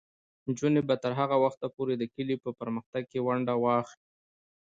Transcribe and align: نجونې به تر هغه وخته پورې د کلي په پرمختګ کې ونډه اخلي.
نجونې 0.47 0.81
به 0.87 0.95
تر 1.03 1.11
هغه 1.19 1.35
وخته 1.43 1.67
پورې 1.75 1.93
د 1.97 2.03
کلي 2.13 2.35
په 2.43 2.49
پرمختګ 2.59 3.03
کې 3.11 3.23
ونډه 3.25 3.53
اخلي. 3.79 3.95